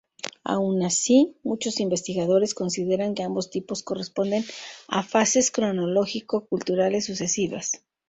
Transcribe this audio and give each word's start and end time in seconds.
Aun 0.43 0.81
así, 0.83 1.35
muchos 1.43 1.79
investigadores 1.79 2.55
consideran 2.55 3.13
que 3.13 3.21
ambos 3.21 3.51
tipos 3.51 3.83
corresponden 3.83 4.43
a 4.87 5.03
fases 5.03 5.51
cronológico-culturales 5.51 7.05
sucesivas. 7.05 7.83